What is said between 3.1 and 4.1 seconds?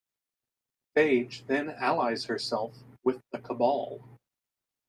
the Cabal.